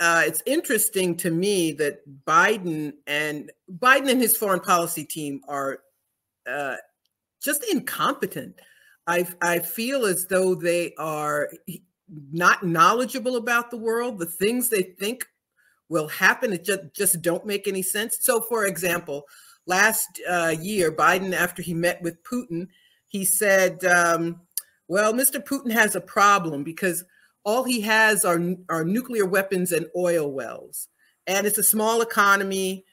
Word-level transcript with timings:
uh, 0.00 0.22
it's 0.26 0.42
interesting 0.44 1.16
to 1.16 1.30
me 1.30 1.72
that 1.72 2.00
Biden 2.26 2.94
and 3.06 3.50
Biden 3.78 4.10
and 4.10 4.20
his 4.20 4.36
foreign 4.36 4.60
policy 4.60 5.04
team 5.04 5.40
are 5.48 5.80
uh, 6.50 6.76
just 7.42 7.64
incompetent. 7.70 8.60
I 9.06 9.26
I 9.40 9.60
feel 9.60 10.04
as 10.04 10.26
though 10.26 10.54
they 10.54 10.94
are 10.98 11.48
not 12.32 12.64
knowledgeable 12.64 13.36
about 13.36 13.70
the 13.70 13.76
world. 13.76 14.18
The 14.18 14.26
things 14.26 14.68
they 14.68 14.82
think 14.82 15.26
will 15.88 16.08
happen 16.08 16.52
it 16.52 16.64
just 16.64 16.80
just 16.94 17.22
don't 17.22 17.46
make 17.46 17.68
any 17.68 17.82
sense. 17.82 18.18
So, 18.20 18.40
for 18.40 18.66
example, 18.66 19.24
last 19.66 20.20
uh, 20.28 20.54
year, 20.60 20.90
Biden, 20.90 21.34
after 21.34 21.62
he 21.62 21.74
met 21.74 22.02
with 22.02 22.22
Putin, 22.24 22.66
he 23.06 23.24
said, 23.24 23.84
um, 23.84 24.40
"Well, 24.88 25.12
Mr. 25.12 25.42
Putin 25.44 25.70
has 25.70 25.94
a 25.94 26.00
problem 26.00 26.64
because." 26.64 27.04
All 27.44 27.64
he 27.64 27.80
has 27.82 28.24
are, 28.24 28.40
are 28.68 28.84
nuclear 28.84 29.26
weapons 29.26 29.72
and 29.72 29.86
oil 29.96 30.30
wells. 30.30 30.88
And 31.26 31.46
it's 31.46 31.58
a 31.58 31.62
small 31.62 32.00
economy. 32.02 32.84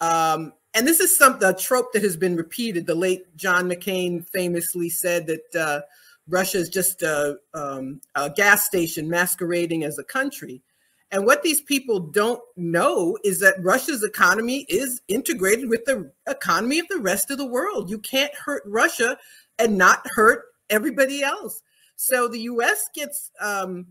Um, 0.00 0.52
and 0.74 0.86
this 0.86 1.00
is 1.00 1.16
some 1.16 1.38
the 1.38 1.54
trope 1.54 1.92
that 1.92 2.02
has 2.02 2.16
been 2.16 2.36
repeated. 2.36 2.86
The 2.86 2.94
late 2.94 3.36
John 3.36 3.68
McCain 3.68 4.28
famously 4.28 4.90
said 4.90 5.26
that 5.26 5.56
uh, 5.58 5.80
Russia 6.28 6.58
is 6.58 6.68
just 6.68 7.02
a, 7.02 7.38
um, 7.54 8.00
a 8.14 8.30
gas 8.30 8.64
station 8.64 9.08
masquerading 9.08 9.84
as 9.84 9.98
a 9.98 10.04
country. 10.04 10.62
And 11.10 11.24
what 11.24 11.42
these 11.42 11.62
people 11.62 12.00
don't 12.00 12.42
know 12.56 13.16
is 13.24 13.40
that 13.40 13.62
Russia's 13.62 14.04
economy 14.04 14.66
is 14.68 15.00
integrated 15.08 15.70
with 15.70 15.86
the 15.86 16.12
economy 16.28 16.78
of 16.80 16.88
the 16.88 16.98
rest 16.98 17.30
of 17.30 17.38
the 17.38 17.46
world. 17.46 17.88
You 17.88 17.98
can't 17.98 18.34
hurt 18.34 18.62
Russia 18.66 19.16
and 19.58 19.78
not 19.78 20.06
hurt 20.14 20.44
everybody 20.68 21.22
else. 21.22 21.62
So 21.96 22.28
the 22.28 22.40
U.S. 22.40 22.90
gets 22.94 23.30
um, 23.40 23.86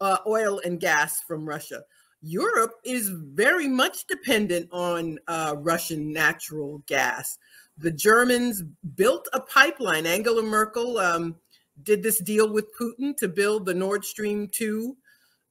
uh, 0.00 0.18
oil 0.26 0.60
and 0.64 0.80
gas 0.80 1.20
from 1.22 1.48
Russia. 1.48 1.82
Europe 2.22 2.72
is 2.84 3.08
very 3.10 3.68
much 3.68 4.06
dependent 4.06 4.68
on 4.72 5.18
uh, 5.28 5.54
Russian 5.58 6.12
natural 6.12 6.82
gas. 6.86 7.38
The 7.78 7.90
Germans 7.90 8.62
built 8.94 9.28
a 9.32 9.40
pipeline. 9.40 10.06
Angela 10.06 10.42
Merkel 10.42 10.98
um, 10.98 11.36
did 11.82 12.02
this 12.02 12.18
deal 12.18 12.52
with 12.52 12.66
Putin 12.78 13.16
to 13.18 13.28
build 13.28 13.66
the 13.66 13.74
Nord 13.74 14.04
Stream 14.04 14.48
2 14.50 14.96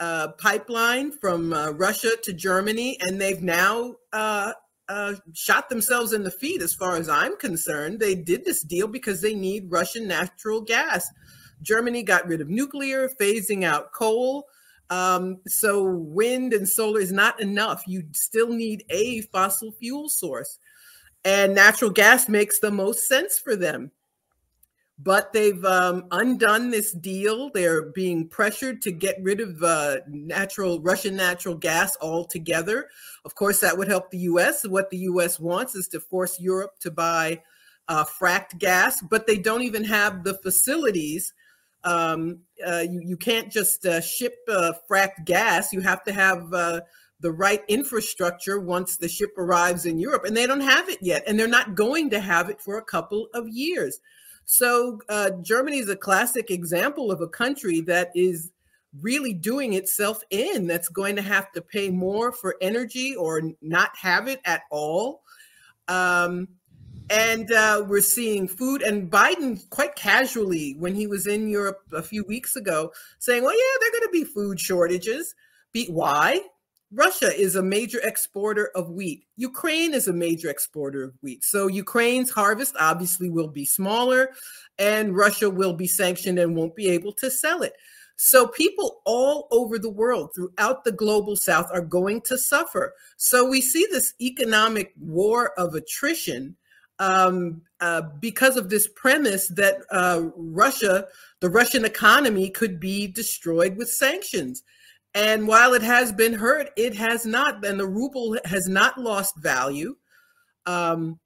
uh, 0.00 0.28
pipeline 0.38 1.12
from 1.12 1.52
uh, 1.52 1.70
Russia 1.70 2.10
to 2.22 2.32
Germany, 2.32 2.98
and 3.00 3.20
they've 3.20 3.42
now 3.42 3.94
uh, 4.12 4.52
uh, 4.88 5.14
shot 5.34 5.68
themselves 5.68 6.12
in 6.12 6.24
the 6.24 6.30
feet, 6.30 6.62
as 6.62 6.74
far 6.74 6.96
as 6.96 7.08
I'm 7.08 7.36
concerned. 7.36 8.00
They 8.00 8.14
did 8.14 8.44
this 8.44 8.62
deal 8.62 8.88
because 8.88 9.20
they 9.20 9.34
need 9.34 9.70
Russian 9.70 10.08
natural 10.08 10.62
gas. 10.62 11.08
Germany 11.62 12.02
got 12.02 12.26
rid 12.26 12.40
of 12.40 12.48
nuclear, 12.48 13.08
phasing 13.20 13.64
out 13.64 13.92
coal. 13.92 14.46
Um, 14.90 15.38
so 15.46 15.84
wind 15.84 16.52
and 16.52 16.68
solar 16.68 17.00
is 17.00 17.12
not 17.12 17.40
enough. 17.40 17.84
You 17.86 18.04
still 18.12 18.48
need 18.48 18.84
a 18.90 19.22
fossil 19.22 19.70
fuel 19.72 20.08
source. 20.08 20.58
And 21.24 21.54
natural 21.54 21.90
gas 21.90 22.28
makes 22.28 22.58
the 22.58 22.70
most 22.70 23.06
sense 23.06 23.38
for 23.38 23.54
them. 23.54 23.92
But 25.02 25.32
they've 25.32 25.64
um, 25.64 26.06
undone 26.10 26.70
this 26.70 26.92
deal. 26.92 27.50
They're 27.54 27.86
being 27.92 28.28
pressured 28.28 28.82
to 28.82 28.92
get 28.92 29.16
rid 29.22 29.40
of 29.40 29.62
uh, 29.62 29.98
natural 30.06 30.80
Russian 30.80 31.16
natural 31.16 31.54
gas 31.54 31.96
altogether. 32.02 32.88
Of 33.24 33.34
course, 33.34 33.60
that 33.60 33.78
would 33.78 33.88
help 33.88 34.10
the 34.10 34.18
U.S. 34.18 34.66
What 34.66 34.90
the 34.90 34.98
U.S. 34.98 35.40
wants 35.40 35.74
is 35.74 35.88
to 35.88 36.00
force 36.00 36.38
Europe 36.38 36.78
to 36.80 36.90
buy 36.90 37.40
uh, 37.88 38.04
fracked 38.04 38.58
gas, 38.58 39.00
but 39.00 39.26
they 39.26 39.38
don't 39.38 39.62
even 39.62 39.84
have 39.84 40.22
the 40.22 40.34
facilities 40.34 41.32
um, 41.84 42.40
uh, 42.66 42.84
you, 42.88 43.00
you 43.04 43.16
can't 43.16 43.50
just 43.50 43.86
uh, 43.86 44.00
ship 44.00 44.34
uh, 44.48 44.72
fracked 44.90 45.24
gas. 45.24 45.72
You 45.72 45.80
have 45.80 46.04
to 46.04 46.12
have 46.12 46.52
uh, 46.52 46.80
the 47.20 47.32
right 47.32 47.62
infrastructure 47.68 48.60
once 48.60 48.96
the 48.96 49.08
ship 49.08 49.30
arrives 49.36 49.86
in 49.86 49.98
Europe, 49.98 50.24
and 50.24 50.36
they 50.36 50.46
don't 50.46 50.60
have 50.60 50.88
it 50.88 50.98
yet, 51.00 51.22
and 51.26 51.38
they're 51.38 51.48
not 51.48 51.74
going 51.74 52.10
to 52.10 52.20
have 52.20 52.50
it 52.50 52.60
for 52.60 52.78
a 52.78 52.84
couple 52.84 53.28
of 53.34 53.48
years. 53.48 54.00
So 54.44 54.98
uh, 55.08 55.30
Germany 55.42 55.78
is 55.78 55.88
a 55.88 55.96
classic 55.96 56.50
example 56.50 57.12
of 57.12 57.20
a 57.20 57.28
country 57.28 57.80
that 57.82 58.10
is 58.14 58.50
really 59.00 59.32
doing 59.32 59.74
itself 59.74 60.22
in. 60.30 60.66
That's 60.66 60.88
going 60.88 61.16
to 61.16 61.22
have 61.22 61.52
to 61.52 61.62
pay 61.62 61.90
more 61.90 62.32
for 62.32 62.56
energy 62.60 63.14
or 63.14 63.40
not 63.62 63.90
have 63.96 64.26
it 64.26 64.40
at 64.44 64.62
all. 64.70 65.22
Um, 65.86 66.48
and 67.10 67.52
uh, 67.52 67.84
we're 67.86 68.00
seeing 68.00 68.48
food 68.48 68.82
and 68.82 69.10
biden 69.10 69.68
quite 69.70 69.94
casually 69.96 70.74
when 70.78 70.94
he 70.94 71.06
was 71.06 71.26
in 71.26 71.48
europe 71.48 71.82
a 71.92 72.02
few 72.02 72.24
weeks 72.24 72.56
ago 72.56 72.90
saying 73.18 73.42
well 73.42 73.52
yeah 73.52 73.78
there 73.80 73.88
are 73.88 73.92
going 73.92 74.08
to 74.08 74.12
be 74.12 74.24
food 74.24 74.60
shortages. 74.60 75.34
Be, 75.72 75.86
why? 75.86 76.40
Russia 76.92 77.32
is 77.32 77.54
a 77.54 77.62
major 77.62 78.00
exporter 78.02 78.70
of 78.74 78.90
wheat. 78.90 79.24
Ukraine 79.36 79.94
is 79.94 80.08
a 80.08 80.12
major 80.12 80.50
exporter 80.50 81.04
of 81.04 81.14
wheat. 81.22 81.44
So 81.44 81.68
ukraine's 81.68 82.30
harvest 82.30 82.74
obviously 82.80 83.30
will 83.30 83.48
be 83.48 83.64
smaller 83.64 84.30
and 84.78 85.16
russia 85.16 85.48
will 85.48 85.72
be 85.72 85.86
sanctioned 85.86 86.40
and 86.40 86.56
won't 86.56 86.74
be 86.74 86.88
able 86.88 87.12
to 87.14 87.30
sell 87.30 87.62
it. 87.62 87.74
So 88.16 88.48
people 88.48 89.02
all 89.06 89.46
over 89.52 89.78
the 89.78 89.88
world 89.88 90.30
throughout 90.34 90.84
the 90.84 90.92
global 90.92 91.36
south 91.36 91.70
are 91.72 91.80
going 91.80 92.22
to 92.22 92.36
suffer. 92.36 92.92
So 93.16 93.48
we 93.48 93.60
see 93.60 93.86
this 93.90 94.12
economic 94.20 94.92
war 94.98 95.52
of 95.56 95.74
attrition 95.74 96.56
um, 97.00 97.62
uh, 97.80 98.02
because 98.20 98.56
of 98.56 98.68
this 98.68 98.86
premise 98.94 99.48
that 99.48 99.78
uh, 99.90 100.28
Russia, 100.36 101.06
the 101.40 101.48
Russian 101.48 101.84
economy, 101.84 102.50
could 102.50 102.78
be 102.78 103.06
destroyed 103.08 103.76
with 103.76 103.90
sanctions. 103.90 104.62
And 105.14 105.48
while 105.48 105.72
it 105.72 105.82
has 105.82 106.12
been 106.12 106.34
hurt, 106.34 106.70
it 106.76 106.94
has 106.94 107.26
not, 107.26 107.64
and 107.64 107.80
the 107.80 107.86
ruble 107.86 108.36
has 108.44 108.68
not 108.68 108.98
lost 108.98 109.34
value. 109.38 109.96
Um, 110.66 111.18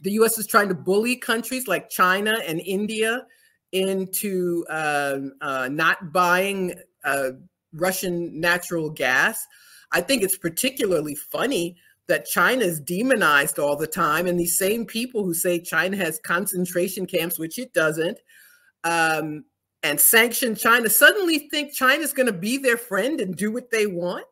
the 0.00 0.12
US 0.12 0.38
is 0.38 0.46
trying 0.46 0.68
to 0.68 0.74
bully 0.74 1.16
countries 1.16 1.66
like 1.66 1.90
China 1.90 2.38
and 2.46 2.60
India 2.60 3.26
into 3.72 4.64
uh, 4.70 5.18
uh, 5.40 5.68
not 5.70 6.12
buying 6.12 6.74
uh, 7.04 7.30
Russian 7.72 8.40
natural 8.40 8.88
gas. 8.88 9.44
I 9.90 10.00
think 10.00 10.22
it's 10.22 10.38
particularly 10.38 11.16
funny 11.16 11.76
that 12.08 12.26
China 12.26 12.64
is 12.64 12.80
demonized 12.80 13.58
all 13.58 13.76
the 13.76 13.86
time. 13.86 14.26
And 14.26 14.40
these 14.40 14.58
same 14.58 14.86
people 14.86 15.24
who 15.24 15.34
say 15.34 15.60
China 15.60 15.96
has 15.98 16.18
concentration 16.18 17.06
camps, 17.06 17.38
which 17.38 17.58
it 17.58 17.72
doesn't, 17.72 18.18
um, 18.84 19.44
and 19.82 20.00
sanction 20.00 20.54
China 20.54 20.88
suddenly 20.88 21.48
think 21.50 21.72
China's 21.72 22.12
going 22.12 22.26
to 22.26 22.32
be 22.32 22.58
their 22.58 22.76
friend 22.76 23.20
and 23.20 23.36
do 23.36 23.52
what 23.52 23.70
they 23.70 23.86
want. 23.86 24.24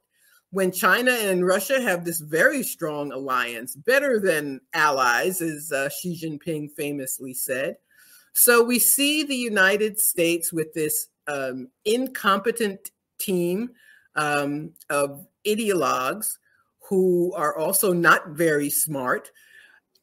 When 0.50 0.72
China 0.72 1.12
and 1.12 1.46
Russia 1.46 1.80
have 1.82 2.04
this 2.04 2.18
very 2.18 2.62
strong 2.62 3.12
alliance, 3.12 3.76
better 3.76 4.18
than 4.18 4.60
allies, 4.72 5.40
as 5.40 5.70
uh, 5.70 5.88
Xi 5.88 6.18
Jinping 6.18 6.70
famously 6.72 7.34
said. 7.34 7.76
So 8.32 8.62
we 8.62 8.78
see 8.78 9.22
the 9.22 9.36
United 9.36 9.98
States 9.98 10.52
with 10.52 10.72
this 10.72 11.08
um, 11.26 11.68
incompetent 11.84 12.90
team 13.18 13.70
um, 14.14 14.72
of 14.88 15.26
ideologues 15.46 16.36
who 16.88 17.32
are 17.34 17.56
also 17.56 17.92
not 17.92 18.28
very 18.30 18.70
smart, 18.70 19.30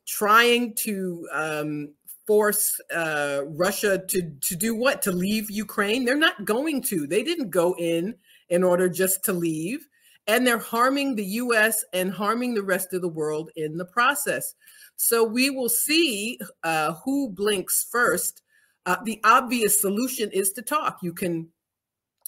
trying 0.06 0.74
to 0.76 1.28
um, 1.32 1.94
force 2.28 2.80
uh, 2.94 3.42
Russia 3.48 4.04
to 4.08 4.32
to 4.42 4.56
do 4.56 4.76
what? 4.76 5.02
To 5.04 5.12
leave 5.12 5.50
Ukraine? 5.50 6.06
They're 6.06 6.16
not 6.16 6.46
going 6.46 6.82
to. 6.84 7.08
They 7.08 7.24
didn't 7.24 7.50
go 7.50 7.76
in 7.78 8.16
in 8.50 8.64
order 8.64 8.90
just 8.90 9.24
to 9.26 9.34
leave, 9.34 9.88
and 10.28 10.46
they're 10.46 10.58
harming 10.58 11.16
the 11.16 11.26
U.S. 11.26 11.84
and 11.94 12.12
harming 12.12 12.54
the 12.54 12.64
rest 12.64 12.94
of 12.94 13.02
the 13.02 13.10
world 13.10 13.50
in 13.56 13.78
the 13.78 13.86
process. 13.86 14.56
So 14.96 15.24
we 15.24 15.50
will 15.50 15.70
see 15.70 16.40
uh, 16.64 16.94
who 17.06 17.30
blinks 17.30 17.88
first. 17.90 18.42
Uh, 18.86 18.98
the 19.06 19.22
obvious 19.24 19.80
solution 19.80 20.30
is 20.32 20.52
to 20.52 20.62
talk. 20.62 21.00
You 21.02 21.14
can 21.14 21.48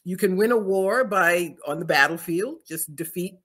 you 0.05 0.15
can 0.17 0.37
win 0.37 0.51
a 0.51 0.57
war 0.57 1.03
by 1.03 1.55
on 1.67 1.79
the 1.79 1.85
battlefield, 1.85 2.59
just 2.67 2.95
defeat 2.95 3.35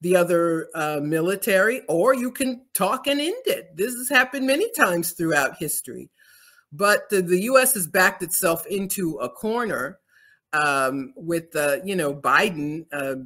the 0.00 0.16
other 0.16 0.68
uh, 0.74 1.00
military, 1.02 1.82
or 1.88 2.14
you 2.14 2.30
can 2.30 2.62
talk 2.74 3.06
and 3.06 3.20
end 3.20 3.34
it. 3.46 3.76
This 3.76 3.94
has 3.94 4.08
happened 4.08 4.46
many 4.46 4.70
times 4.72 5.12
throughout 5.12 5.56
history. 5.58 6.10
But 6.72 7.08
the, 7.10 7.22
the 7.22 7.42
U.S. 7.42 7.74
has 7.74 7.86
backed 7.86 8.22
itself 8.22 8.66
into 8.66 9.16
a 9.16 9.28
corner 9.28 9.98
um, 10.52 11.14
with, 11.16 11.54
uh, 11.56 11.78
you 11.84 11.96
know, 11.96 12.14
Biden 12.14 12.86
uh, 12.92 13.16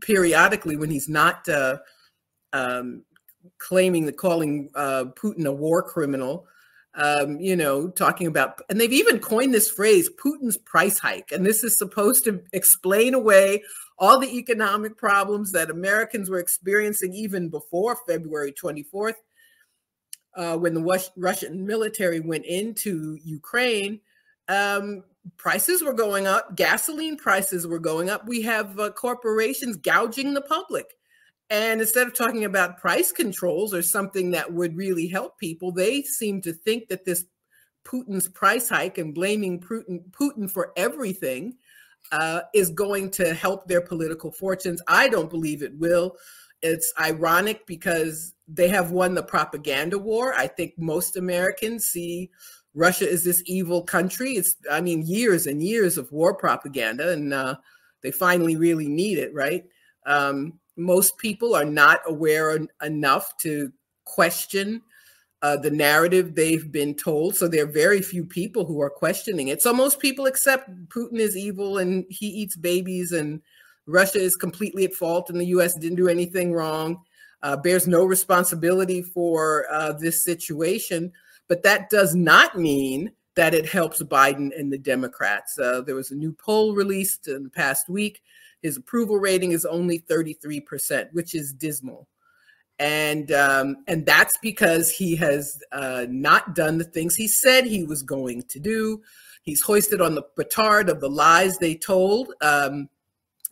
periodically 0.00 0.76
when 0.76 0.90
he's 0.90 1.08
not 1.08 1.48
uh, 1.48 1.78
um, 2.52 3.04
claiming 3.58 4.06
the 4.06 4.12
calling 4.12 4.70
uh, 4.74 5.04
Putin 5.16 5.46
a 5.46 5.52
war 5.52 5.82
criminal. 5.82 6.46
Um, 6.98 7.38
you 7.38 7.56
know, 7.56 7.88
talking 7.88 8.26
about, 8.26 8.62
and 8.70 8.80
they've 8.80 8.92
even 8.92 9.18
coined 9.18 9.52
this 9.52 9.70
phrase, 9.70 10.08
Putin's 10.08 10.56
price 10.56 10.98
hike. 10.98 11.30
And 11.30 11.44
this 11.44 11.62
is 11.62 11.76
supposed 11.76 12.24
to 12.24 12.42
explain 12.54 13.12
away 13.12 13.62
all 13.98 14.18
the 14.18 14.38
economic 14.38 14.96
problems 14.96 15.52
that 15.52 15.70
Americans 15.70 16.30
were 16.30 16.38
experiencing 16.38 17.12
even 17.12 17.48
before 17.48 17.98
February 18.08 18.52
24th, 18.52 19.14
uh, 20.36 20.56
when 20.56 20.74
the 20.74 21.10
Russian 21.16 21.66
military 21.66 22.20
went 22.20 22.46
into 22.46 23.18
Ukraine. 23.22 24.00
Um, 24.48 25.02
prices 25.36 25.82
were 25.82 25.92
going 25.92 26.26
up, 26.26 26.56
gasoline 26.56 27.16
prices 27.16 27.66
were 27.66 27.78
going 27.78 28.10
up. 28.10 28.26
We 28.26 28.42
have 28.42 28.78
uh, 28.78 28.90
corporations 28.90 29.76
gouging 29.76 30.34
the 30.34 30.42
public. 30.42 30.86
And 31.48 31.80
instead 31.80 32.06
of 32.06 32.14
talking 32.14 32.44
about 32.44 32.78
price 32.78 33.12
controls 33.12 33.72
or 33.72 33.82
something 33.82 34.32
that 34.32 34.52
would 34.52 34.76
really 34.76 35.06
help 35.06 35.38
people, 35.38 35.70
they 35.70 36.02
seem 36.02 36.40
to 36.42 36.52
think 36.52 36.88
that 36.88 37.04
this 37.04 37.24
Putin's 37.84 38.28
price 38.28 38.68
hike 38.68 38.98
and 38.98 39.14
blaming 39.14 39.60
Putin, 39.60 40.10
Putin 40.10 40.50
for 40.50 40.72
everything 40.76 41.54
uh, 42.10 42.40
is 42.52 42.70
going 42.70 43.10
to 43.12 43.32
help 43.32 43.68
their 43.68 43.80
political 43.80 44.32
fortunes. 44.32 44.82
I 44.88 45.08
don't 45.08 45.30
believe 45.30 45.62
it 45.62 45.76
will. 45.78 46.16
It's 46.62 46.92
ironic 46.98 47.66
because 47.66 48.34
they 48.48 48.68
have 48.68 48.90
won 48.90 49.14
the 49.14 49.22
propaganda 49.22 49.98
war. 49.98 50.34
I 50.34 50.48
think 50.48 50.74
most 50.78 51.16
Americans 51.16 51.86
see 51.86 52.30
Russia 52.74 53.10
as 53.10 53.24
this 53.24 53.42
evil 53.46 53.82
country. 53.82 54.32
It's, 54.32 54.56
I 54.70 54.80
mean, 54.80 55.02
years 55.06 55.46
and 55.46 55.62
years 55.62 55.96
of 55.96 56.10
war 56.10 56.34
propaganda, 56.34 57.12
and 57.12 57.32
uh, 57.32 57.56
they 58.02 58.10
finally 58.10 58.56
really 58.56 58.88
need 58.88 59.18
it, 59.18 59.32
right? 59.34 59.64
Um, 60.06 60.58
most 60.76 61.18
people 61.18 61.54
are 61.54 61.64
not 61.64 62.00
aware 62.06 62.58
enough 62.82 63.36
to 63.38 63.72
question 64.04 64.82
uh, 65.42 65.56
the 65.56 65.70
narrative 65.70 66.34
they've 66.34 66.72
been 66.72 66.94
told. 66.94 67.36
So 67.36 67.46
there 67.46 67.64
are 67.64 67.70
very 67.70 68.00
few 68.02 68.24
people 68.24 68.64
who 68.64 68.80
are 68.80 68.90
questioning 68.90 69.48
it. 69.48 69.62
So 69.62 69.72
most 69.72 70.00
people 70.00 70.26
accept 70.26 70.70
Putin 70.88 71.18
is 71.18 71.36
evil 71.36 71.78
and 71.78 72.04
he 72.08 72.26
eats 72.26 72.56
babies 72.56 73.12
and 73.12 73.40
Russia 73.86 74.18
is 74.18 74.36
completely 74.36 74.84
at 74.84 74.94
fault 74.94 75.30
and 75.30 75.40
the 75.40 75.46
US 75.46 75.74
didn't 75.74 75.96
do 75.96 76.08
anything 76.08 76.52
wrong, 76.52 77.02
uh, 77.42 77.56
bears 77.56 77.86
no 77.86 78.04
responsibility 78.04 79.02
for 79.02 79.66
uh, 79.70 79.92
this 79.92 80.24
situation. 80.24 81.12
But 81.48 81.62
that 81.62 81.90
does 81.90 82.14
not 82.14 82.58
mean 82.58 83.12
that 83.36 83.54
it 83.54 83.68
helps 83.68 84.02
Biden 84.02 84.58
and 84.58 84.72
the 84.72 84.78
Democrats. 84.78 85.58
Uh, 85.58 85.82
there 85.82 85.94
was 85.94 86.10
a 86.10 86.16
new 86.16 86.32
poll 86.32 86.74
released 86.74 87.28
in 87.28 87.44
the 87.44 87.50
past 87.50 87.88
week. 87.88 88.22
His 88.66 88.76
approval 88.76 89.16
rating 89.16 89.52
is 89.52 89.64
only 89.64 90.00
33%, 90.00 91.12
which 91.12 91.34
is 91.34 91.52
dismal 91.52 92.08
and 92.78 93.32
um, 93.32 93.76
and 93.86 94.04
that's 94.04 94.36
because 94.38 94.90
he 94.90 95.16
has 95.16 95.62
uh, 95.72 96.06
not 96.08 96.54
done 96.54 96.78
the 96.78 96.84
things 96.84 97.16
he 97.16 97.28
said 97.28 97.64
he 97.64 97.84
was 97.84 98.02
going 98.02 98.42
to 98.42 98.60
do. 98.60 99.02
He's 99.42 99.62
hoisted 99.62 100.00
on 100.00 100.14
the 100.14 100.22
petard 100.22 100.88
of 100.88 101.00
the 101.00 101.08
lies 101.08 101.56
they 101.58 101.74
told 101.74 102.34
um, 102.42 102.88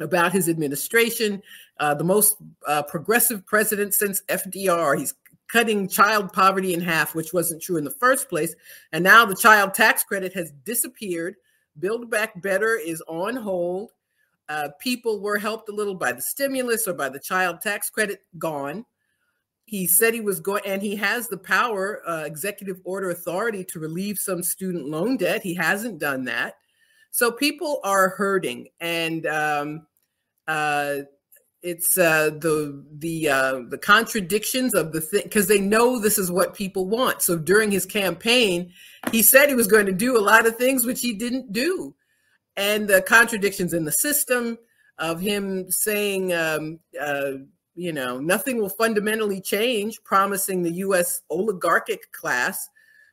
about 0.01 0.33
his 0.33 0.49
administration. 0.49 1.43
Uh, 1.81 1.95
the 1.95 2.05
most 2.05 2.37
uh, 2.67 2.83
progressive 2.83 3.47
president 3.47 3.95
since 3.95 4.23
FDR. 4.29 4.99
He's 4.99 5.15
cutting 5.49 5.89
child 5.89 6.33
poverty 6.33 6.75
in 6.75 6.81
half, 6.81 7.15
which 7.15 7.33
wasn't 7.33 7.63
true 7.63 7.77
in 7.77 7.85
the 7.85 7.91
first 7.91 8.29
place. 8.29 8.55
And 8.93 9.03
now 9.05 9.25
the 9.25 9.37
child 9.37 9.75
tax 9.75 10.05
credit 10.05 10.33
has 10.35 10.53
disappeared. 10.65 11.37
Build 11.79 12.11
Back 12.11 12.41
Better 12.43 12.77
is 12.77 13.03
on 13.09 13.37
hold. 13.37 13.91
Uh, 14.49 14.69
people 14.79 15.21
were 15.21 15.39
helped 15.39 15.69
a 15.69 15.75
little 15.75 15.95
by 15.95 16.13
the 16.13 16.23
stimulus 16.23 16.87
or 16.87 16.95
by 16.95 17.09
the 17.09 17.19
child 17.19 17.61
tax 17.61 17.89
credit, 17.91 18.21
gone. 18.39 18.85
He 19.67 19.87
said 19.87 20.13
he 20.13 20.21
was 20.21 20.41
going 20.41 20.63
and 20.67 20.83
he 20.83 20.95
has 20.97 21.29
the 21.29 21.39
power 21.39 22.03
uh, 22.07 22.25
executive 22.27 22.81
order 22.85 23.11
authority 23.11 23.65
to 23.65 23.81
relieve 23.81 24.19
some 24.19 24.43
student 24.43 24.87
loan 24.87 25.17
debt. 25.17 25.43
He 25.43 25.55
hasn't 25.55 25.99
done 25.99 26.25
that. 26.25 26.57
So 27.11 27.31
people 27.31 27.81
are 27.83 28.11
hurting 28.11 28.69
and 28.81 29.27
um, 29.27 29.87
uh, 30.47 30.97
it's 31.63 31.97
uh, 31.97 32.31
the 32.41 32.85
the 32.99 33.29
uh, 33.31 33.61
the 33.71 33.79
contradictions 33.79 34.75
of 34.75 34.93
the 34.93 35.01
thing 35.01 35.23
because 35.23 35.49
they 35.49 35.61
know 35.61 35.99
this 35.99 36.19
is 36.19 36.31
what 36.31 36.55
people 36.55 36.87
want. 36.87 37.23
So 37.23 37.39
during 37.39 37.71
his 37.71 37.87
campaign 37.87 38.71
he 39.11 39.23
said 39.23 39.49
he 39.49 39.55
was 39.55 39.67
going 39.67 39.87
to 39.87 39.93
do 39.93 40.19
a 40.19 40.21
lot 40.21 40.47
of 40.47 40.57
things 40.57 40.85
which 40.85 41.01
he 41.01 41.15
didn't 41.15 41.53
do 41.53 41.95
and 42.57 42.89
the 42.89 43.03
contradictions 43.03 43.75
in 43.75 43.85
the 43.85 43.93
system 43.93 44.59
of 44.99 45.21
him 45.21 45.71
saying 45.71 46.33
um, 46.33 46.79
uh, 47.01 47.33
you 47.75 47.93
know, 47.93 48.19
nothing 48.19 48.59
will 48.59 48.69
fundamentally 48.69 49.41
change, 49.41 50.03
promising 50.05 50.63
the 50.63 50.73
U.S. 50.73 51.23
oligarchic 51.31 52.13
class 52.13 52.69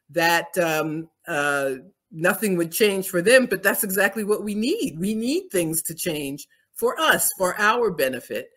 that 0.10 0.56
um, 0.58 1.10
uh, 1.28 1.76
nothing 2.12 2.58
would 2.58 2.72
change 2.72 3.10
for 3.10 3.22
them. 3.22 3.48
But 3.48 3.64
that's 3.64 3.84
exactly 3.84 4.24
what 4.24 4.44
we 4.44 4.54
need. 4.54 5.00
We 5.00 5.16
need 5.16 5.50
things 5.52 5.82
to 5.84 5.96
change 5.96 6.48
for 6.74 7.00
us, 7.00 7.30
for 7.38 7.60
our 7.60 7.92
benefit. 7.92 8.50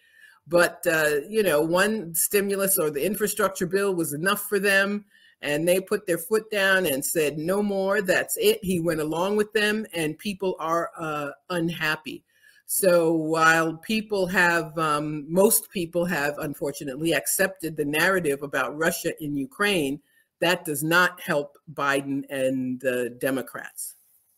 But, 0.46 0.86
uh, 0.86 1.20
you 1.28 1.42
know, 1.42 1.62
one 1.62 2.14
stimulus 2.14 2.78
or 2.78 2.90
the 2.90 3.04
infrastructure 3.04 3.66
bill 3.66 3.94
was 3.94 4.12
enough 4.12 4.42
for 4.42 4.58
them. 4.58 5.06
And 5.42 5.68
they 5.68 5.80
put 5.80 6.06
their 6.06 6.18
foot 6.18 6.50
down 6.50 6.86
and 6.86 7.04
said, 7.04 7.36
no 7.36 7.62
more, 7.62 8.00
that's 8.00 8.36
it. 8.38 8.60
He 8.62 8.80
went 8.80 9.00
along 9.00 9.36
with 9.36 9.52
them, 9.52 9.86
and 9.92 10.18
people 10.18 10.56
are 10.58 10.90
uh, 10.96 11.30
unhappy. 11.50 12.24
So 12.66 13.12
while 13.12 13.76
people 13.76 14.26
have, 14.28 14.76
um, 14.78 15.26
most 15.30 15.70
people 15.70 16.06
have 16.06 16.38
unfortunately 16.38 17.12
accepted 17.12 17.76
the 17.76 17.84
narrative 17.84 18.42
about 18.42 18.76
Russia 18.76 19.12
in 19.22 19.36
Ukraine, 19.36 20.00
that 20.40 20.64
does 20.64 20.82
not 20.82 21.20
help 21.20 21.58
Biden 21.72 22.22
and 22.30 22.80
the 22.80 23.16
Democrats. 23.20 23.93